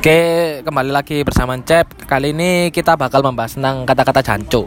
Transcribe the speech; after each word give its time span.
Oke, 0.00 0.64
kembali 0.64 0.96
lagi 0.96 1.20
bersama 1.28 1.60
Cep. 1.60 2.08
Kali 2.08 2.32
ini 2.32 2.72
kita 2.72 2.96
bakal 2.96 3.20
membahas 3.20 3.60
tentang 3.60 3.84
kata-kata 3.84 4.24
janco. 4.24 4.64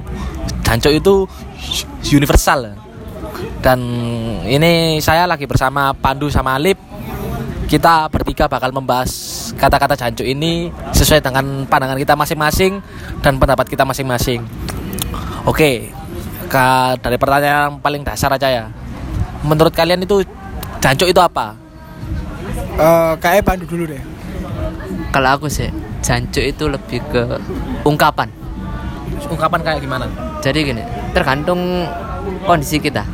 Janco 0.61 0.93
itu 0.93 1.25
universal. 2.13 2.77
Dan 3.57 3.81
ini 4.45 5.01
saya 5.01 5.25
lagi 5.25 5.49
bersama 5.49 5.89
Pandu 5.97 6.29
sama 6.29 6.53
Alip. 6.53 6.77
Kita 7.65 8.13
bertiga 8.13 8.45
bakal 8.45 8.77
membahas 8.77 9.09
kata-kata 9.57 9.97
janco 9.97 10.21
ini 10.21 10.69
sesuai 10.93 11.25
dengan 11.25 11.65
pandangan 11.65 11.97
kita 11.97 12.13
masing-masing 12.13 12.77
dan 13.25 13.41
pendapat 13.41 13.65
kita 13.65 13.89
masing-masing. 13.89 14.45
Oke, 15.49 15.89
ke, 16.45 16.65
dari 17.01 17.17
pertanyaan 17.17 17.81
paling 17.81 18.05
dasar 18.05 18.29
aja 18.37 18.53
ya. 18.53 18.65
Menurut 19.41 19.73
kalian 19.73 20.05
itu 20.05 20.21
janco 20.77 21.09
itu 21.09 21.17
apa? 21.17 21.57
Eh, 22.77 23.13
kayak 23.17 23.41
Pandu 23.41 23.65
dulu 23.65 23.89
deh. 23.89 24.12
Kalau 25.13 25.29
aku 25.37 25.45
sih, 25.45 25.69
jancuk 26.01 26.41
itu 26.41 26.65
lebih 26.65 26.99
ke 27.13 27.37
ungkapan. 27.85 28.25
Ungkapan 29.29 29.59
kayak 29.61 29.79
gimana? 29.85 30.09
Jadi 30.41 30.59
gini, 30.65 30.81
tergantung 31.13 31.85
kondisi 32.49 32.81
kita. 32.81 33.05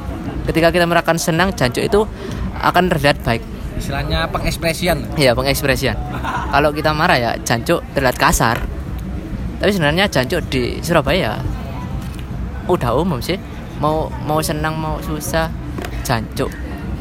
Ketika 0.48 0.72
kita 0.72 0.88
merasakan 0.88 1.20
senang, 1.20 1.52
jancuk 1.52 1.84
itu 1.84 2.08
akan 2.56 2.88
terlihat 2.88 3.20
baik. 3.28 3.44
Istilahnya 3.76 4.32
pengekspresian. 4.32 5.12
Iya, 5.20 5.36
pengekspresian. 5.36 6.00
Kalau 6.56 6.72
kita 6.72 6.96
marah 6.96 7.20
ya, 7.20 7.32
jancuk 7.44 7.84
terlihat 7.92 8.16
kasar. 8.16 8.64
Tapi 9.60 9.72
sebenarnya 9.76 10.08
jancuk 10.08 10.40
di 10.48 10.80
Surabaya 10.80 11.36
udah 12.72 12.96
umum 12.96 13.20
sih. 13.20 13.36
Mau 13.84 14.08
mau 14.24 14.40
senang 14.40 14.80
mau 14.80 15.04
susah, 15.04 15.52
jancuk 16.08 16.48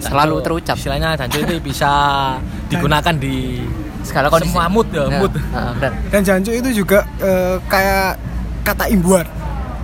selalu 0.03 0.43
terucap. 0.43 0.77
Istilahnya 0.79 1.19
jancu 1.19 1.43
itu 1.43 1.55
bisa 1.63 1.91
digunakan 2.71 3.15
di 3.15 3.63
Segala 4.01 4.27
kondisi. 4.29 4.49
semua 4.49 4.67
mood 4.67 4.89
ya, 4.89 5.05
Ya, 5.05 5.19
mood. 5.19 5.33
heeh, 5.33 5.71
benar. 5.75 5.93
Dan 6.09 6.21
jancuk 6.23 6.55
itu 6.55 6.71
juga 6.77 6.99
eh, 7.19 7.57
kayak 7.67 8.11
kata 8.63 8.85
imbuhan 8.87 9.27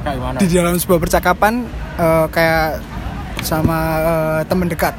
Kayak 0.01 0.17
gimana? 0.17 0.37
di 0.39 0.47
dalam 0.49 0.75
sebuah 0.75 0.99
percakapan 0.99 1.55
eh, 1.97 2.27
kayak 2.29 2.81
sama 3.41 3.79
eh, 4.01 4.41
teman 4.45 4.67
dekat. 4.67 4.95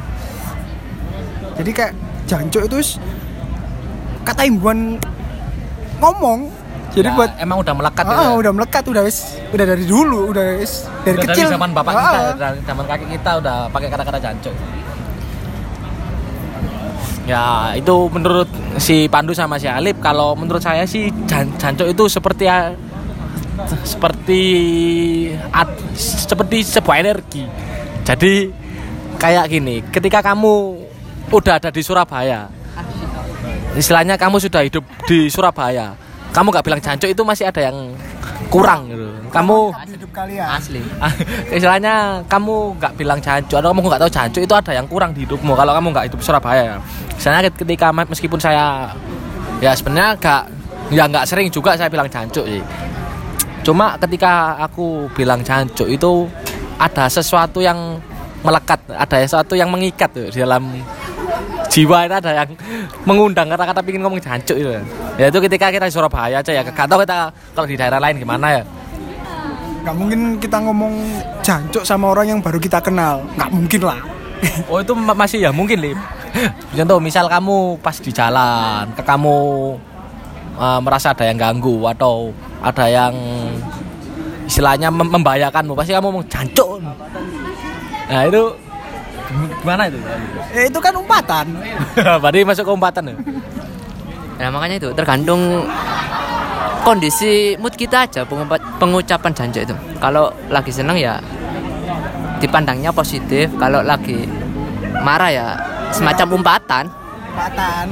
Jadi 1.55 1.71
kayak 1.71 1.93
jancuk 2.25 2.63
itu 2.63 2.99
kata 4.21 4.41
imbuhan 4.43 4.99
ngomong. 5.97 6.51
Jadi 6.91 7.07
Ya, 7.07 7.13
buat 7.13 7.31
emang 7.37 7.59
udah 7.59 7.73
melekat 7.73 8.05
ah, 8.05 8.15
ya. 8.15 8.39
udah 8.39 8.51
melekat 8.53 8.83
udah 8.85 9.03
wis 9.03 9.17
udah 9.51 9.65
dari 9.65 9.83
dulu 9.83 10.31
udah 10.31 10.43
wis 10.55 10.87
dari 11.03 11.19
Udah 11.19 11.27
kecil 11.27 11.43
dari 11.43 11.53
zaman 11.53 11.69
bapak 11.69 11.91
Ah, 11.91 11.99
kita, 11.99 12.19
dari 12.37 12.59
zaman 12.63 12.83
kakek 12.85 13.09
kita 13.11 13.31
udah 13.35 13.55
pakai 13.67 13.87
kata-kata 13.89 14.19
jancu. 14.21 14.51
Ya, 17.25 17.73
itu 17.73 18.05
menurut 18.13 18.45
si 18.77 19.09
Pandu 19.09 19.33
sama 19.33 19.57
si 19.57 19.65
Alip 19.65 19.97
kalau 19.97 20.37
menurut 20.37 20.61
saya 20.61 20.85
sih 20.85 21.09
jan 21.25 21.49
jancu 21.57 21.89
itu 21.89 22.05
seperti 22.05 22.45
seperti 23.81 24.41
at- 25.49 25.81
seperti 25.97 26.61
sebuah 26.61 27.01
energi. 27.01 27.41
Jadi 28.05 28.53
kayak 29.17 29.45
gini, 29.49 29.81
ketika 29.89 30.21
kamu 30.21 30.77
udah 31.33 31.57
ada 31.57 31.73
di 31.73 31.81
Surabaya, 31.81 32.45
istilahnya 33.73 34.21
kamu 34.21 34.37
sudah 34.37 34.61
hidup 34.61 34.85
di 35.09 35.25
Surabaya, 35.25 35.97
kamu 36.35 36.51
nggak 36.51 36.65
bilang 36.67 36.81
jancuk 36.83 37.07
itu 37.07 37.23
masih 37.23 37.47
ada 37.47 37.61
yang 37.63 37.95
kurang 38.51 38.91
gitu. 38.91 39.07
Kamu 39.31 39.71
hidup 39.87 40.11
kalian. 40.11 40.47
Asli. 40.51 40.83
istilahnya 41.55 42.19
kamu 42.27 42.75
nggak 42.75 42.93
bilang 42.99 43.19
jancuk 43.23 43.55
atau 43.55 43.71
kamu 43.71 43.87
nggak 43.87 44.01
tahu 44.03 44.11
jancuk 44.11 44.41
itu 44.43 44.55
ada 44.55 44.71
yang 44.75 44.87
kurang 44.91 45.15
di 45.15 45.23
hidupmu 45.23 45.55
kalau 45.55 45.71
kamu 45.71 45.87
nggak 45.95 46.05
hidup 46.11 46.19
Surabaya. 46.19 46.75
Misalnya 47.15 47.47
ketika 47.47 47.95
meskipun 47.95 48.39
saya 48.43 48.91
ya 49.63 49.71
sebenarnya 49.71 50.19
nggak 50.19 50.43
ya 50.91 51.03
nggak 51.07 51.25
sering 51.25 51.47
juga 51.47 51.79
saya 51.79 51.87
bilang 51.87 52.11
jancuk 52.11 52.43
sih. 52.43 52.59
Cuma 53.63 53.95
ketika 53.95 54.59
aku 54.59 55.07
bilang 55.15 55.39
jancuk 55.39 55.87
itu 55.87 56.27
ada 56.75 57.07
sesuatu 57.07 57.63
yang 57.63 57.97
melekat, 58.43 58.77
ada 58.91 59.23
sesuatu 59.23 59.55
yang 59.55 59.71
mengikat 59.71 60.11
tuh 60.11 60.27
di 60.27 60.43
dalam 60.43 60.67
jiwa 61.75 62.07
itu 62.07 62.15
ada 62.15 62.31
yang 62.31 62.49
mengundang 63.03 63.51
kata-kata 63.51 63.83
pingin 63.83 63.99
ngomong 63.99 64.23
jancuk 64.23 64.55
itu. 64.55 64.71
Ya 65.19 65.27
itu 65.27 65.39
ketika 65.43 65.67
kita 65.67 65.91
di 65.91 65.93
Surabaya 65.93 66.39
aja 66.39 66.51
ya. 66.55 66.63
Gak 66.63 66.87
tahu 66.87 67.03
kita 67.03 67.35
kalau 67.51 67.67
di 67.67 67.75
daerah 67.75 67.99
lain 67.99 68.15
gimana 68.15 68.47
ya. 68.55 68.63
Nggak 69.83 69.95
mungkin 69.99 70.19
kita 70.39 70.57
ngomong 70.63 70.93
jancuk 71.43 71.83
sama 71.83 72.15
orang 72.15 72.31
yang 72.31 72.39
baru 72.39 72.57
kita 72.57 72.79
kenal. 72.79 73.27
Nggak 73.35 73.51
mungkin 73.51 73.81
lah. 73.83 73.99
Oh 74.71 74.79
itu 74.79 74.93
ma- 74.95 75.17
masih 75.17 75.43
ya 75.43 75.51
mungkin 75.51 75.79
Lip 75.79 75.99
Contoh 76.75 76.99
misal 76.99 77.31
kamu 77.31 77.79
pas 77.79 77.95
di 77.95 78.11
jalan 78.11 78.91
ke 78.91 79.01
kamu 79.03 79.37
uh, 80.59 80.79
merasa 80.83 81.15
ada 81.15 81.23
yang 81.23 81.39
ganggu 81.39 81.79
atau 81.87 82.35
ada 82.59 82.85
yang 82.91 83.15
istilahnya 84.45 84.91
mem- 84.91 85.11
membahayakanmu 85.15 85.73
pasti 85.73 85.95
kamu 85.95 86.11
ngomong 86.11 86.27
jancuk 86.27 86.83
Nah 88.05 88.21
itu 88.27 88.43
gimana 89.61 89.89
itu? 89.89 89.99
Ya 90.53 90.61
itu 90.67 90.79
kan 90.81 90.93
umpatan. 90.95 91.45
Berarti 92.21 92.45
masuk 92.45 92.63
ke 92.67 92.71
umpatan 92.73 93.03
ya? 93.11 93.15
Nah 94.35 94.49
makanya 94.51 94.75
itu 94.83 94.89
tergantung 94.91 95.63
kondisi 96.85 97.57
mood 97.57 97.73
kita 97.73 98.05
aja 98.05 98.21
pengucapan 98.77 99.31
janji 99.33 99.65
itu. 99.65 99.75
Kalau 99.97 100.29
lagi 100.51 100.69
seneng 100.69 100.99
ya 100.99 101.17
dipandangnya 102.39 102.91
positif. 102.91 103.49
Kalau 103.57 103.81
lagi 103.81 104.27
marah 105.01 105.31
ya 105.31 105.47
semacam 105.89 106.41
umpatan. 106.41 106.85
Umpatan. 107.35 107.85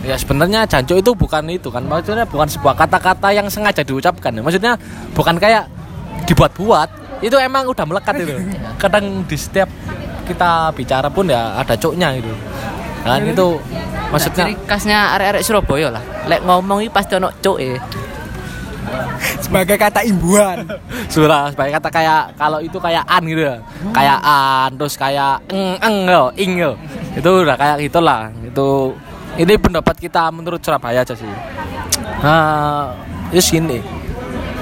Ya 0.00 0.16
sebenarnya 0.16 0.64
jancuk 0.64 0.96
itu 0.96 1.12
bukan 1.12 1.44
itu 1.52 1.68
kan 1.68 1.84
maksudnya 1.84 2.24
bukan 2.24 2.48
sebuah 2.48 2.72
kata-kata 2.72 3.28
yang 3.36 3.46
sengaja 3.52 3.84
diucapkan 3.84 4.32
ya. 4.32 4.40
Maksudnya 4.40 4.72
bukan 5.12 5.36
kayak 5.36 5.68
dibuat-buat. 6.24 6.88
Itu 7.20 7.36
emang 7.36 7.68
udah 7.68 7.84
melekat 7.84 8.24
itu. 8.24 8.32
Kadang 8.82 9.28
di 9.28 9.36
setiap 9.36 9.68
kita 10.30 10.70
bicara 10.72 11.08
pun 11.10 11.26
ya 11.26 11.58
ada 11.58 11.74
cuknya 11.74 12.14
gitu. 12.14 12.30
Kan 13.02 13.24
itu 13.26 13.46
maksudnya 14.12 14.44
Ciri 14.50 14.54
khasnya 14.68 14.98
arek-arek 15.18 15.42
Surabaya 15.42 15.88
lah. 15.98 16.02
Lek 16.30 16.40
ngomong 16.46 16.84
iki 16.86 16.90
pasti 16.92 17.18
ono 17.18 17.32
cuke. 17.42 17.74
Sebagai 19.44 19.76
kata 19.76 20.00
imbuhan. 20.06 20.66
surah 21.12 21.50
sebagai 21.50 21.74
kata 21.74 21.88
kayak 21.90 22.22
kalau 22.38 22.62
itu 22.62 22.78
kayak 22.78 23.02
an 23.06 23.22
gitu 23.26 23.42
ya. 23.42 23.56
Kayak 23.90 24.18
an 24.22 24.70
terus 24.78 24.94
kayak 24.94 25.42
eng 25.50 25.74
eng 25.82 25.96
yo, 26.06 26.24
ing 26.38 26.52
yo. 26.54 26.72
Itu 27.18 27.42
udah 27.42 27.58
kayak 27.58 27.82
gitulah. 27.82 28.30
Itu 28.46 28.94
ini 29.38 29.54
pendapat 29.58 29.98
kita 29.98 30.30
menurut 30.30 30.62
Surabaya 30.62 31.02
aja 31.02 31.14
sih. 31.14 31.30
Nah, 32.22 32.94
terus 33.34 33.50
gini. 33.50 33.82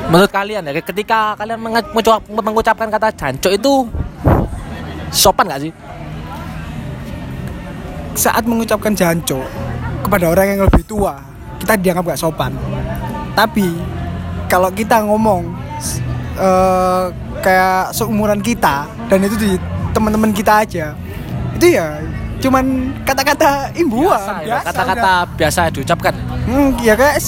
Menurut 0.09 0.33
kalian 0.33 0.65
ya 0.65 0.73
ketika 0.81 1.37
kalian 1.37 1.61
mengucap- 1.61 2.25
mengucapkan 2.33 2.89
kata 2.89 3.13
jancuk 3.13 3.53
itu 3.53 3.73
sopan 5.11 5.47
gak 5.47 5.63
sih? 5.63 5.73
Saat 8.13 8.45
mengucapkan 8.45 8.93
jancuk 8.93 9.47
kepada 10.03 10.27
orang 10.27 10.47
yang 10.53 10.61
lebih 10.67 10.83
tua, 10.83 11.23
kita 11.59 11.79
dianggap 11.79 12.15
gak 12.15 12.21
sopan. 12.21 12.51
Tapi 13.33 13.71
kalau 14.47 14.69
kita 14.69 15.07
ngomong 15.07 15.47
eh, 16.35 17.05
kayak 17.39 17.95
seumuran 17.95 18.43
kita 18.43 18.91
dan 19.07 19.19
itu 19.23 19.37
di 19.39 19.51
teman-teman 19.91 20.35
kita 20.35 20.67
aja, 20.67 20.87
itu 21.55 21.67
ya 21.71 22.03
cuman 22.39 22.65
kata-kata 23.03 23.71
imbuhan, 23.75 24.15
Biasa 24.15 24.33
ya, 24.43 24.47
biasa 24.47 24.67
Kata-kata 24.67 25.13
biasa 25.35 25.61
diucapkan. 25.71 26.15
udah. 26.15 26.39
Hmm, 26.49 26.71
ya 26.79 26.95
guys, 26.95 27.27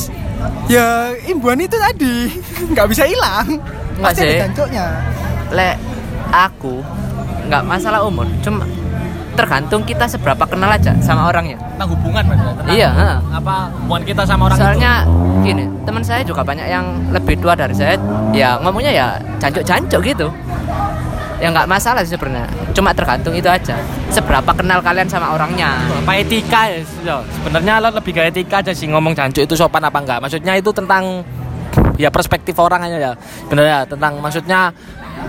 ya 0.66 0.86
imbuhan 1.26 1.58
itu 1.58 1.76
tadi 1.76 2.14
nggak 2.74 2.86
bisa 2.90 3.06
hilang. 3.06 3.46
Nggak 3.94 4.10
Pasti 4.10 4.22
ada 4.22 4.32
sih. 4.34 4.40
jancuknya. 4.42 4.86
Lek 5.50 5.76
aku 6.30 6.82
nggak 7.50 7.66
masalah 7.66 8.06
umur, 8.06 8.30
cuma 8.46 8.62
tergantung 9.34 9.82
kita 9.82 10.04
seberapa 10.06 10.46
kenal 10.46 10.70
aja 10.70 10.94
sama 11.02 11.26
orangnya. 11.26 11.58
Tentang 11.58 11.88
hubungan 11.96 12.22
Mas, 12.28 12.38
ya? 12.38 12.44
Tentang 12.54 12.76
Iya, 12.76 12.90
ha. 12.92 13.10
Apa 13.34 13.54
hubungan 13.82 14.02
kita 14.06 14.22
sama 14.22 14.42
orang 14.46 14.58
Soalnya 14.58 14.92
gini, 15.42 15.64
teman 15.82 16.02
saya 16.06 16.22
juga 16.22 16.44
banyak 16.46 16.66
yang 16.70 16.86
lebih 17.10 17.40
tua 17.40 17.58
dari 17.58 17.74
saya, 17.74 17.96
ya 18.30 18.60
ngomongnya 18.62 18.92
ya 18.94 19.06
jancuk-jancuk 19.42 20.00
gitu. 20.06 20.28
Ya 21.40 21.48
nggak 21.48 21.66
masalah 21.72 22.04
sih 22.04 22.14
sebenarnya. 22.14 22.46
Cuma 22.76 22.92
tergantung 22.92 23.32
itu 23.32 23.48
aja. 23.48 23.80
Seberapa 24.12 24.52
kenal 24.52 24.84
kalian 24.84 25.08
sama 25.08 25.32
orangnya. 25.32 25.72
apa 26.04 26.12
etika 26.20 26.68
ya 26.68 26.84
ya. 27.06 27.16
sebenarnya 27.40 27.80
lo 27.80 27.88
lebih 27.96 28.12
ke 28.12 28.22
etika 28.28 28.60
aja 28.60 28.72
sih 28.76 28.90
ngomong 28.92 29.16
jancuk 29.16 29.48
itu 29.48 29.54
sopan 29.56 29.84
apa 29.84 29.98
enggak 30.00 30.18
maksudnya 30.20 30.58
itu 30.58 30.68
tentang 30.74 31.24
ya 32.00 32.10
perspektif 32.10 32.56
orang 32.58 32.82
aja 32.88 32.98
ya 32.98 33.12
sebenarnya 33.46 33.86
tentang 33.86 34.18
maksudnya 34.18 34.74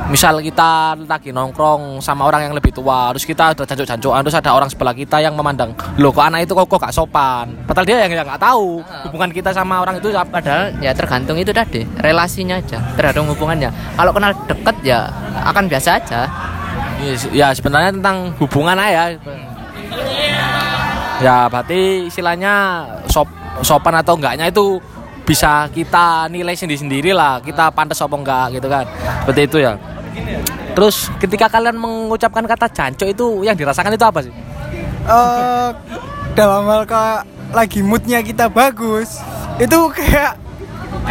misal 0.10 0.42
kita 0.42 0.98
lagi 1.08 1.30
nongkrong 1.32 2.04
sama 2.04 2.28
orang 2.28 2.50
yang 2.50 2.54
lebih 2.58 2.74
tua 2.76 3.14
terus 3.16 3.24
kita 3.24 3.56
udah 3.56 3.66
jancuk-jancukan 3.66 4.20
terus 4.26 4.36
ada 4.36 4.52
orang 4.52 4.68
sebelah 4.68 4.96
kita 4.98 5.22
yang 5.22 5.38
memandang 5.38 5.72
loh 6.02 6.12
kok 6.12 6.26
anak 6.26 6.44
itu 6.44 6.58
kok 6.58 6.68
kok 6.68 6.82
gak 6.82 6.96
sopan 6.96 7.54
padahal 7.70 7.86
dia 7.88 8.04
yang 8.04 8.12
nggak 8.12 8.42
tahu 8.42 8.84
hubungan 9.08 9.32
kita 9.32 9.56
sama 9.56 9.80
orang 9.80 10.02
itu 10.02 10.12
apa 10.12 10.42
Padahal 10.42 10.74
ya 10.82 10.90
tergantung 10.98 11.38
itu 11.38 11.54
tadi 11.54 11.86
relasinya 12.02 12.58
aja, 12.58 12.82
tergantung 12.98 13.30
hubungannya. 13.30 13.70
Kalau 13.94 14.10
kenal 14.10 14.34
deket 14.50 14.76
ya 14.82 15.06
akan 15.46 15.70
biasa 15.70 16.02
aja. 16.02 16.26
ya, 16.98 17.14
ya 17.30 17.48
sebenarnya 17.54 17.94
tentang 17.94 18.34
hubungan 18.42 18.74
aja 18.78 19.14
ya 21.22 21.46
berarti 21.46 22.10
istilahnya 22.10 22.86
sop 23.06 23.30
sopan 23.62 24.02
atau 24.02 24.18
enggaknya 24.18 24.50
itu 24.50 24.82
bisa 25.22 25.70
kita 25.70 26.28
nilai 26.28 26.54
sendiri-sendiri 26.54 27.14
lah 27.14 27.40
kita 27.40 27.70
pantas 27.72 28.02
apa 28.02 28.16
enggak 28.16 28.46
gitu 28.56 28.68
kan. 28.68 28.86
Seperti 29.24 29.42
itu 29.46 29.58
ya. 29.60 29.74
Terus 30.72 31.12
ketika 31.20 31.48
kalian 31.48 31.76
mengucapkan 31.76 32.44
kata 32.44 32.68
jancuk 32.68 33.08
itu 33.08 33.26
yang 33.44 33.56
dirasakan 33.56 33.92
itu 33.92 34.04
apa 34.04 34.20
sih? 34.24 34.34
Eh 35.02 35.70
dalam 36.32 36.64
hal 36.68 36.84
ke 36.84 37.04
lagi 37.52 37.80
moodnya 37.84 38.24
kita 38.24 38.48
bagus 38.48 39.20
itu 39.60 39.78
kayak 39.92 40.40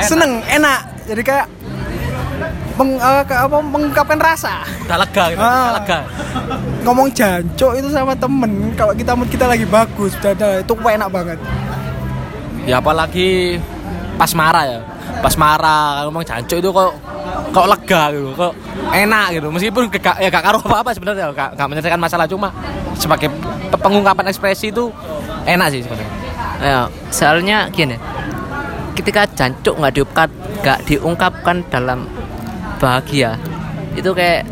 seneng 0.01 0.41
enak. 0.47 0.81
Jadi 1.05 1.23
kayak 1.23 1.47
meng, 2.77 2.97
eh, 2.97 3.23
ke- 3.29 3.37
apa, 3.37 3.57
mengungkapkan 3.61 4.17
rasa. 4.17 4.65
Udah 4.89 4.97
lega 4.97 5.25
gitu 5.29 5.41
Ah. 5.41 5.53
udah 5.53 5.75
lega. 5.77 5.99
Ngomong 6.81 7.09
jancok 7.13 7.73
itu 7.77 7.89
sama 7.93 8.17
temen 8.17 8.73
kalau 8.73 8.97
kita 8.97 9.13
mood 9.13 9.29
kita 9.29 9.45
lagi 9.45 9.69
bagus 9.69 10.17
udah 10.17 10.65
itu 10.65 10.73
enak 10.73 11.09
banget. 11.13 11.39
Ya 12.65 12.81
apalagi 12.81 13.61
pas 14.21 14.29
marah 14.37 14.65
ya 14.69 14.79
pas 15.25 15.33
marah 15.41 16.05
ngomong 16.05 16.21
jancuk 16.21 16.61
itu 16.61 16.69
kok 16.69 16.93
kok 17.57 17.67
lega 17.73 18.03
gitu 18.13 18.37
kok 18.37 18.53
enak 18.93 19.27
gitu 19.33 19.49
meskipun 19.49 19.89
gak, 19.89 20.21
ya 20.21 20.29
gak 20.29 20.45
karuh 20.45 20.61
apa 20.61 20.77
apa 20.85 20.91
sebenarnya 20.93 21.33
gak, 21.33 21.57
gak 21.57 21.67
menyelesaikan 21.73 21.97
masalah 21.97 22.29
cuma 22.29 22.53
sebagai 23.01 23.33
pe- 23.73 23.81
pengungkapan 23.81 24.29
ekspresi 24.29 24.69
itu 24.69 24.93
enak 25.49 25.73
sih 25.73 25.81
sebenarnya 25.81 26.21
Ya, 26.61 26.93
soalnya 27.09 27.73
gini. 27.73 27.97
Ketika 28.93 29.25
jancuk 29.33 29.81
nggak 29.81 29.97
diungkap 29.97 30.29
nggak 30.61 30.79
diungkapkan 30.85 31.65
dalam 31.73 32.05
bahagia, 32.77 33.41
itu 33.97 34.13
kayak 34.13 34.45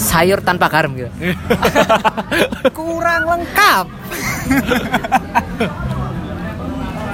sayur 0.00 0.40
tanpa 0.40 0.72
garam 0.72 0.96
gitu. 0.96 1.12
kurang 2.80 3.28
lengkap 3.28 3.86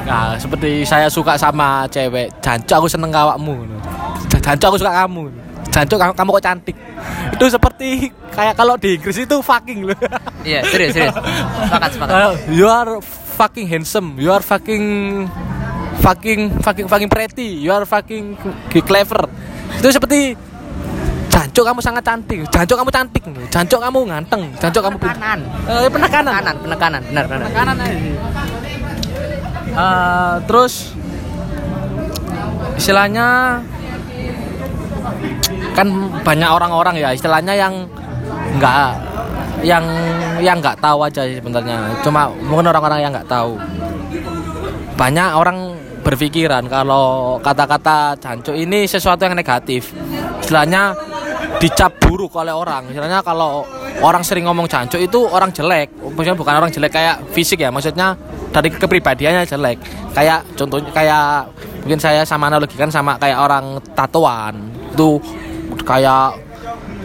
Nah, 0.03 0.35
seperti 0.35 0.83
saya 0.83 1.07
suka 1.07 1.35
sama 1.35 1.87
cewek, 1.87 2.29
jancuk 2.41 2.85
aku 2.85 2.89
seneng 2.89 3.11
awakmu. 3.11 3.55
J- 4.29 4.43
Jancuk 4.43 4.75
aku 4.75 4.79
suka 4.79 4.93
kamu. 4.93 5.23
Jancuk 5.71 5.97
kamu, 5.97 6.13
kamu 6.13 6.29
kok 6.33 6.45
cantik. 6.45 6.77
Itu 7.33 7.45
seperti 7.49 7.89
kayak 8.29 8.55
kalau 8.55 8.75
di 8.77 8.99
Inggris 8.99 9.17
itu 9.17 9.37
fucking 9.39 9.87
loh. 9.87 9.97
Iya, 10.43 10.61
serius, 10.67 10.93
serius. 10.93 11.15
Sepakat, 11.15 11.91
sepakat. 11.95 12.15
You 12.51 12.67
are 12.67 12.99
fucking 13.39 13.67
handsome. 13.67 14.19
You 14.19 14.31
are 14.31 14.43
fucking 14.43 14.85
fucking 16.03 16.41
fucking 16.61 16.87
fucking 16.87 17.09
pretty. 17.09 17.63
You 17.63 17.71
are 17.71 17.87
fucking 17.87 18.37
clever. 18.83 19.31
Itu 19.79 19.89
seperti 19.89 20.35
jancuk 21.31 21.65
kamu 21.65 21.81
sangat 21.81 22.03
cantik. 22.05 22.43
Jancuk 22.51 22.77
kamu 22.77 22.91
cantik. 22.91 23.23
Jancuk 23.49 23.81
kamu 23.81 23.99
ganteng. 24.05 24.43
Jancuk 24.59 24.83
kamu. 24.83 24.97
Penekanan. 24.99 25.39
Eh, 25.65 25.89
penekanan. 25.89 26.33
Penekanan, 26.35 26.57
penekanan, 26.61 27.01
benar, 27.07 27.25
benar. 27.25 27.41
Penekanan 27.49 27.77
aja. 27.79 27.97
Eh, 29.73 30.35
terus 30.45 30.93
istilahnya 32.77 33.57
kan 35.73 35.89
banyak 36.21 36.51
orang-orang 36.53 37.01
ya 37.01 37.09
istilahnya 37.17 37.57
yang 37.57 37.89
nggak 38.61 38.89
yang 39.65 39.85
yang 40.45 40.61
nggak 40.61 40.77
tahu 40.77 41.09
aja 41.09 41.25
sebenarnya. 41.25 42.05
Cuma 42.05 42.29
mungkin 42.45 42.69
orang-orang 42.69 43.01
yang 43.01 43.11
nggak 43.17 43.31
tahu. 43.31 43.57
Banyak 44.99 45.31
orang 45.41 45.59
berpikiran 46.03 46.67
kalau 46.69 47.39
kata-kata 47.41 48.19
jancuk 48.21 48.53
ini 48.59 48.85
sesuatu 48.85 49.25
yang 49.25 49.39
negatif. 49.39 49.95
Istilahnya 50.45 50.93
dicap 51.63 51.97
buruk 51.97 52.37
oleh 52.37 52.53
orang. 52.53 52.91
Istilahnya 52.93 53.25
kalau 53.25 53.65
orang 54.05 54.21
sering 54.27 54.45
ngomong 54.45 54.69
jancuk 54.69 55.01
itu 55.01 55.25
orang 55.31 55.55
jelek. 55.55 55.95
Maksudnya 55.97 56.37
bukan 56.37 56.55
orang 56.61 56.71
jelek 56.75 56.93
kayak 56.93 57.17
fisik 57.33 57.63
ya. 57.63 57.71
Maksudnya 57.73 58.19
dari 58.53 58.69
kepribadiannya 58.71 59.49
jelek. 59.49 59.79
Kayak 60.13 60.45
contohnya 60.55 60.91
kayak 60.93 61.49
mungkin 61.83 61.99
saya 61.99 62.23
sama 62.23 62.53
analogikan 62.53 62.93
sama 62.93 63.17
kayak 63.17 63.41
orang 63.41 63.81
tatoan. 63.97 64.61
Itu 64.93 65.19
kayak 65.83 66.37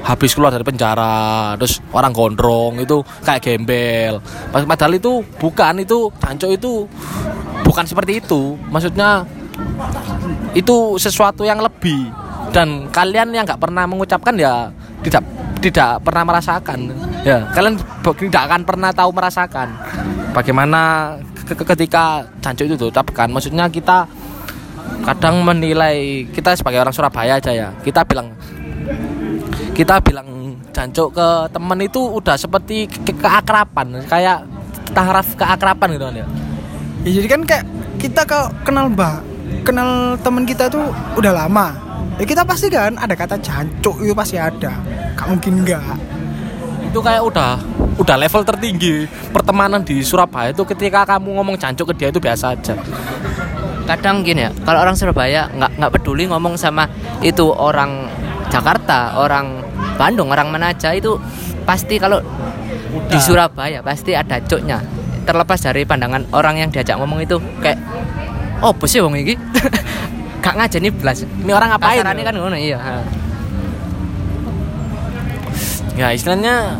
habis 0.03 0.31
keluar 0.37 0.53
dari 0.53 0.63
penjara 0.63 1.55
terus 1.59 1.83
orang 1.91 2.13
gondrong 2.15 2.79
itu 2.79 3.01
kayak 3.23 3.41
gembel. 3.43 4.19
Padahal 4.51 4.93
itu 4.95 5.23
bukan 5.39 5.83
itu 5.83 6.11
jancuk 6.19 6.51
itu 6.51 6.73
bukan 7.63 7.85
seperti 7.87 8.19
itu. 8.19 8.59
Maksudnya 8.69 9.23
itu 10.53 10.99
sesuatu 10.99 11.47
yang 11.47 11.63
lebih. 11.63 12.11
Dan 12.47 12.87
kalian 12.89 13.35
yang 13.35 13.43
nggak 13.43 13.59
pernah 13.59 13.83
mengucapkan 13.83 14.33
ya 14.39 14.71
tidak 15.03 15.23
tidak 15.59 15.99
pernah 16.01 16.23
merasakan. 16.23 16.79
Ya 17.27 17.43
kalian 17.51 17.75
tidak 18.03 18.43
akan 18.47 18.61
pernah 18.63 18.89
tahu 18.95 19.11
merasakan. 19.11 19.67
Bagaimana 20.31 21.13
ketika 21.55 22.27
jancuk 22.43 22.65
itu 22.67 22.75
diucapkan 22.75 23.31
maksudnya 23.31 23.71
kita 23.71 24.09
kadang 25.03 25.43
menilai 25.45 26.27
kita 26.35 26.57
sebagai 26.57 26.83
orang 26.83 26.95
Surabaya 26.95 27.39
aja 27.39 27.51
ya 27.55 27.69
kita 27.83 28.03
bilang 28.03 28.35
kita 29.71 30.01
bilang 30.01 30.57
jancuk 30.73 31.13
ke 31.13 31.27
temen 31.53 31.79
itu 31.85 32.01
udah 32.01 32.33
seperti 32.33 32.89
ke- 32.89 33.13
keakraban 33.13 34.01
kayak 34.09 34.45
taraf 34.93 35.27
keakraban 35.37 35.97
gitu 35.97 36.05
kan 36.09 36.15
ya. 36.17 36.27
Ya, 37.05 37.11
jadi 37.21 37.27
kan 37.29 37.41
kayak 37.45 37.63
kita 38.01 38.21
kalau 38.25 38.47
kenal 38.65 38.85
mbak 38.89 39.21
kenal 39.61 40.17
temen 40.21 40.43
kita 40.49 40.69
tuh 40.69 40.89
udah 41.13 41.33
lama. 41.45 41.73
Ya 42.17 42.25
kita 42.25 42.41
pasti 42.41 42.73
kan 42.73 42.97
ada 42.97 43.13
kata 43.13 43.37
jancuk 43.37 44.01
itu 44.01 44.13
pasti 44.17 44.41
ada. 44.41 44.73
Gak 45.13 45.27
mungkin 45.29 45.61
enggak 45.61 45.81
itu 46.97 47.05
kayak 47.05 47.29
udah 47.29 47.61
udah 48.01 48.15
level 48.17 48.41
tertinggi 48.41 49.05
pertemanan 49.29 49.85
di 49.85 50.01
Surabaya 50.01 50.49
itu 50.49 50.65
ketika 50.65 51.05
kamu 51.05 51.37
ngomong 51.37 51.53
jancuk 51.53 51.93
ke 51.93 52.01
dia 52.01 52.09
itu 52.09 52.17
biasa 52.17 52.57
aja. 52.57 52.73
Kadang 53.85 54.25
gini 54.25 54.41
ya 54.41 54.51
kalau 54.65 54.81
orang 54.81 54.97
Surabaya 54.97 55.45
nggak 55.45 55.77
nggak 55.77 55.91
peduli 55.93 56.25
ngomong 56.25 56.57
sama 56.57 56.89
itu 57.21 57.53
orang 57.53 58.09
Jakarta 58.49 59.13
orang 59.13 59.61
Bandung 59.93 60.33
orang 60.33 60.49
mana 60.49 60.73
aja 60.73 60.89
itu 60.97 61.21
pasti 61.69 62.01
kalau 62.01 62.17
di 63.13 63.19
Surabaya 63.21 63.85
pasti 63.85 64.17
ada 64.17 64.41
cuknya. 64.41 64.81
Terlepas 65.21 65.69
dari 65.69 65.85
pandangan 65.85 66.33
orang 66.33 66.65
yang 66.65 66.73
diajak 66.73 66.97
ngomong 66.97 67.21
itu 67.21 67.37
kayak 67.61 67.77
oh 68.65 68.73
bos 68.73 68.89
ya 68.89 69.05
wong 69.05 69.21
iki? 69.21 69.37
Gak 70.41 70.57
ngajeni 70.57 70.89
belas 70.89 71.21
ini 71.21 71.53
orang 71.53 71.77
ngapain? 71.77 72.01
Kasarannya 72.01 72.23
kan 72.25 72.33
ngono 72.41 72.57
iya. 72.57 73.05
Ya 75.97 76.13
istilahnya 76.13 76.77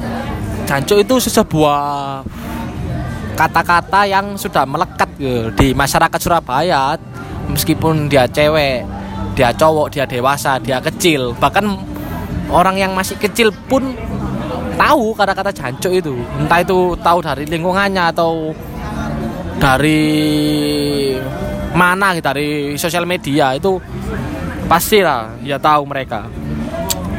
jancuk 0.70 1.02
itu 1.02 1.18
sebuah 1.18 2.22
kata-kata 3.34 4.06
yang 4.06 4.38
sudah 4.38 4.66
melekat 4.66 5.10
gitu, 5.18 5.50
di 5.58 5.74
masyarakat 5.74 6.20
Surabaya 6.22 6.98
meskipun 7.50 8.10
dia 8.10 8.30
cewek 8.30 8.86
dia 9.34 9.54
cowok 9.54 9.94
dia 9.94 10.06
dewasa 10.06 10.62
dia 10.62 10.78
kecil 10.82 11.34
bahkan 11.38 11.66
orang 12.50 12.78
yang 12.78 12.92
masih 12.94 13.18
kecil 13.18 13.50
pun 13.70 13.94
tahu 14.78 15.12
kata-kata 15.18 15.50
jancuk 15.52 15.92
itu. 15.92 16.14
Entah 16.38 16.62
itu 16.62 16.94
tahu 17.02 17.20
dari 17.26 17.44
lingkungannya 17.50 18.14
atau 18.14 18.54
dari 19.58 20.06
mana 21.74 22.14
gitu, 22.14 22.26
dari 22.26 22.50
sosial 22.78 23.10
media 23.10 23.58
itu 23.58 23.82
pasti 24.70 25.02
lah 25.02 25.34
ya 25.42 25.58
tahu 25.58 25.86
mereka 25.90 26.30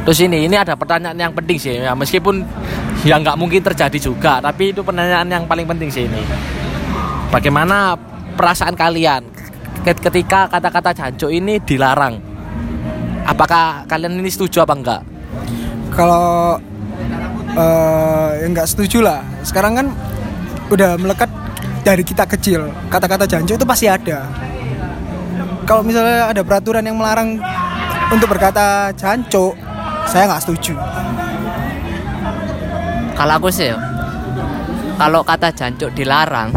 Terus 0.07 0.19
ini, 0.25 0.47
ini 0.49 0.55
ada 0.55 0.73
pertanyaan 0.73 1.17
yang 1.17 1.33
penting 1.35 1.57
sih 1.59 1.75
ya 1.79 1.93
meskipun 1.93 2.41
ya 3.05 3.19
nggak 3.19 3.37
mungkin 3.37 3.61
terjadi 3.61 3.97
juga, 3.99 4.41
tapi 4.41 4.73
itu 4.73 4.81
pertanyaan 4.81 5.27
yang 5.27 5.43
paling 5.45 5.67
penting 5.69 5.89
sih 5.91 6.07
ini. 6.09 6.23
Bagaimana 7.29 7.93
perasaan 8.33 8.73
kalian 8.73 9.27
ket- 9.85 10.01
ketika 10.01 10.49
kata-kata 10.49 10.95
jancuk 10.95 11.29
ini 11.29 11.61
dilarang? 11.61 12.17
Apakah 13.29 13.85
kalian 13.85 14.17
ini 14.17 14.31
setuju 14.31 14.65
apa 14.65 14.73
enggak? 14.73 15.01
kalau 15.93 16.55
eh 17.57 18.29
ya 18.39 18.45
nggak 18.47 18.67
setuju 18.69 19.03
lah 19.03 19.19
sekarang 19.41 19.73
kan 19.75 19.87
udah 20.69 20.95
melekat 20.95 21.27
dari 21.81 22.05
kita 22.05 22.23
kecil 22.29 22.69
kata-kata 22.93 23.25
jancuk 23.25 23.57
itu 23.57 23.65
pasti 23.65 23.89
ada 23.89 24.29
kalau 25.65 25.81
misalnya 25.83 26.29
ada 26.29 26.41
peraturan 26.45 26.85
yang 26.85 26.97
melarang 26.97 27.41
untuk 28.13 28.29
berkata 28.29 28.93
jancuk 28.95 29.57
saya 30.09 30.25
nggak 30.25 30.41
setuju 30.41 30.73
kalau 33.13 33.33
aku 33.35 33.51
sih 33.53 33.69
ya, 33.69 33.77
kalau 34.97 35.21
kata 35.21 35.53
jancuk 35.53 35.93
dilarang 35.93 36.49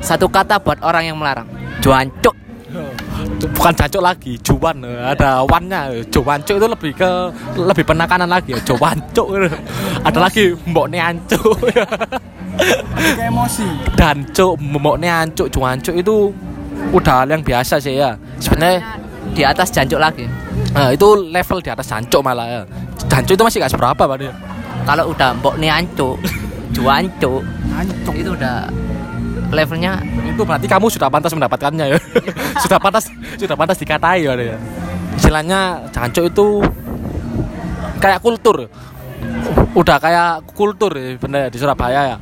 satu 0.00 0.24
kata 0.32 0.56
buat 0.64 0.80
orang 0.80 1.12
yang 1.12 1.16
melarang 1.20 1.44
jancuk 1.84 2.32
Bukan 3.54 3.70
jancuk 3.76 4.02
lagi, 4.02 4.34
juwan 4.42 4.82
ada 4.82 5.46
wannya. 5.46 5.94
Juwancuk 6.10 6.58
itu 6.58 6.66
lebih 6.66 6.92
ke 6.96 7.10
lebih 7.54 7.86
penekanan 7.86 8.26
lagi 8.26 8.56
ya. 8.56 8.60
Juwancuk. 8.66 9.46
Ada 10.02 10.18
lagi 10.18 10.58
mbok 10.66 10.90
neancuk. 10.90 11.54
kayak 12.98 13.30
emosi 13.30 13.66
Dancuk, 13.94 14.58
mbok 14.58 14.96
neancuk, 14.98 15.46
juwancuk 15.54 15.94
itu 15.94 16.34
udah 16.90 17.22
hal 17.22 17.30
yang 17.30 17.46
biasa 17.46 17.78
sih 17.78 17.94
ya. 17.94 18.18
Sebenarnya 18.42 18.82
di 19.34 19.42
atas 19.46 19.70
jancuk 19.70 20.02
lagi 20.02 20.26
Nah, 20.74 20.90
itu 20.90 21.06
level 21.30 21.58
di 21.62 21.70
atas 21.70 21.86
jancuk 21.86 22.22
malah 22.22 22.46
ya. 22.46 22.62
Jancuk 23.08 23.34
itu 23.36 23.44
masih 23.44 23.58
gak 23.62 23.72
seberapa 23.72 24.02
Pak 24.04 24.18
kalau 24.84 25.04
udah 25.16 25.32
mbok 25.40 25.56
nih 25.56 25.70
ancuk 25.72 26.20
juancuk 26.76 27.42
jancuk 27.72 28.14
itu 28.14 28.30
udah 28.36 28.68
levelnya 29.54 30.02
itu 30.26 30.42
berarti 30.42 30.66
kamu 30.66 30.90
sudah 30.90 31.08
pantas 31.08 31.30
mendapatkannya 31.30 31.94
ya? 31.94 31.98
Sudah 32.64 32.78
pantas 32.82 33.06
sudah 33.38 33.54
pantas 33.54 33.78
dikatai 33.78 34.26
ya 34.26 34.34
ya. 34.34 34.58
istilahnya 35.14 35.78
jancuk 35.94 36.26
itu 36.26 36.46
kayak 38.02 38.18
kultur. 38.18 38.66
Udah 39.78 40.02
kayak 40.02 40.42
kultur 40.58 40.90
ya 40.98 41.14
bener 41.14 41.54
di 41.54 41.58
Surabaya 41.62 42.14
ya. 42.14 42.16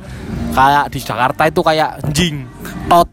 Kayak 0.53 0.93
di 0.93 0.99
Jakarta 1.01 1.49
itu 1.49 1.61
kayak 1.65 2.05
jing 2.13 2.45
tot 2.85 3.09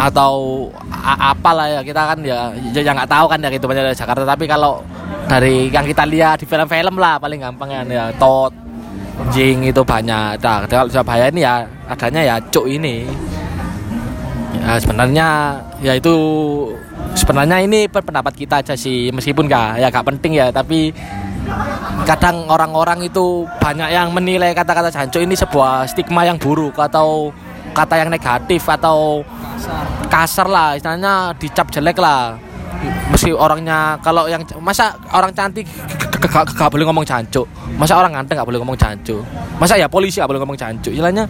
atau 0.00 0.68
apalah 1.04 1.68
ya. 1.68 1.80
Kita 1.84 2.16
kan 2.16 2.18
ya 2.24 2.56
ya 2.72 2.80
ya 2.80 2.92
nggak 2.96 3.10
tahu 3.12 3.26
kan 3.28 3.38
ya 3.44 3.48
gitu 3.52 3.68
banyak 3.68 3.92
dari 3.92 3.98
Jakarta. 3.98 4.24
Tapi 4.24 4.48
kalau 4.48 4.80
dari 5.26 5.68
yang 5.70 5.86
kita 5.86 6.06
lihat 6.06 6.42
di 6.42 6.46
film-film 6.46 6.96
lah 6.98 7.18
paling 7.18 7.42
gampang 7.42 7.68
kan 7.70 7.86
ya 7.90 8.10
tot 8.14 8.54
jing 9.32 9.66
itu 9.66 9.82
banyak. 9.82 10.38
Nah 10.38 10.66
kalau 10.68 10.90
Surabaya 10.92 11.32
ini 11.32 11.42
ya 11.42 11.64
adanya 11.88 12.20
ya 12.22 12.36
cuk 12.38 12.66
ini. 12.68 13.06
Ya 14.60 14.80
sebenarnya 14.82 15.28
ya 15.80 15.92
itu 15.96 16.14
sebenarnya 17.16 17.64
ini 17.64 17.88
pendapat 17.88 18.34
kita 18.34 18.60
aja 18.60 18.74
sih 18.74 19.08
meskipun 19.14 19.48
gak 19.48 19.80
ya 19.80 19.88
gak 19.88 20.06
penting 20.06 20.36
ya 20.36 20.50
tapi 20.50 20.90
kadang 22.04 22.50
orang-orang 22.50 23.06
itu 23.06 23.46
banyak 23.62 23.88
yang 23.94 24.10
menilai 24.10 24.50
kata-kata 24.52 24.90
jancuk 24.90 25.22
ini 25.22 25.38
sebuah 25.38 25.86
stigma 25.86 26.26
yang 26.26 26.36
buruk 26.36 26.74
atau 26.76 27.30
kata 27.72 28.02
yang 28.02 28.10
negatif 28.10 28.66
atau 28.66 29.22
kasar 30.10 30.48
lah 30.48 30.74
istilahnya 30.74 31.34
dicap 31.38 31.70
jelek 31.70 31.98
lah 31.98 32.38
mesti 33.10 33.30
orangnya 33.32 33.96
kalau 34.00 34.28
yang 34.28 34.42
masa 34.60 34.94
orang 35.12 35.32
cantik 35.32 35.66
gak- 36.26 36.72
boleh 36.72 36.84
ngomong 36.86 37.06
jancuk? 37.06 37.46
Masa 37.76 37.96
orang 37.96 38.12
ganteng 38.14 38.40
gak 38.40 38.48
boleh 38.48 38.60
ngomong 38.60 38.78
jancuk? 38.78 39.22
Masa 39.56 39.78
ya 39.78 39.86
polisi 39.86 40.18
gak 40.20 40.30
boleh 40.30 40.40
ngomong 40.42 40.58
jancuk? 40.58 40.92
Istilahnya 40.92 41.24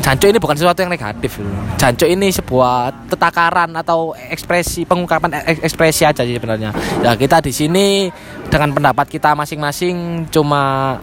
jancuk 0.00 0.32
ini 0.32 0.38
bukan 0.40 0.56
sesuatu 0.56 0.80
yang 0.80 0.88
negatif 0.88 1.44
jancuk 1.76 2.08
ini 2.08 2.32
sebuah 2.32 3.08
tetakaran 3.12 3.68
atau 3.76 4.16
ekspresi 4.16 4.88
pengungkapan 4.88 5.44
ek- 5.44 5.62
ekspresi 5.64 6.08
aja 6.08 6.24
sih 6.24 6.34
sebenarnya. 6.36 6.72
Ya 7.04 7.12
kita 7.14 7.44
di 7.44 7.52
sini 7.52 8.08
dengan 8.48 8.72
pendapat 8.72 9.06
kita 9.12 9.36
masing-masing 9.36 10.26
cuma 10.32 10.96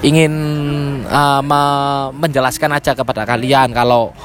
ingin 0.00 0.32
uh, 1.04 1.44
me- 1.44 2.10
menjelaskan 2.16 2.72
aja 2.72 2.96
kepada 2.96 3.28
kalian 3.28 3.68
kalau 3.76 4.16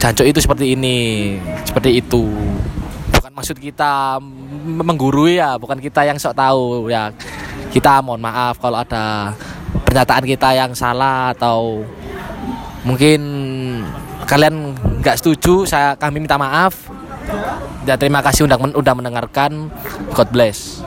jancuk 0.00 0.24
itu 0.24 0.40
seperti 0.40 0.72
ini 0.72 0.96
seperti 1.68 2.00
itu 2.00 2.24
bukan 3.30 3.46
maksud 3.46 3.62
kita 3.62 4.18
menggurui 4.82 5.38
ya 5.38 5.54
bukan 5.54 5.78
kita 5.78 6.02
yang 6.02 6.18
sok 6.18 6.34
tahu 6.34 6.90
ya. 6.90 7.14
Kita 7.70 8.02
mohon 8.02 8.18
maaf 8.18 8.58
kalau 8.58 8.82
ada 8.82 9.38
pernyataan 9.86 10.26
kita 10.26 10.50
yang 10.58 10.74
salah 10.74 11.30
atau 11.30 11.86
mungkin 12.82 13.22
kalian 14.26 14.74
nggak 14.98 15.22
setuju 15.22 15.62
saya 15.62 15.94
kami 15.94 16.18
minta 16.18 16.34
maaf. 16.34 16.90
Ya 17.86 17.94
terima 17.94 18.18
kasih 18.18 18.50
udah 18.50 18.58
udah 18.74 18.94
mendengarkan. 18.98 19.70
God 20.10 20.28
bless 20.34 20.82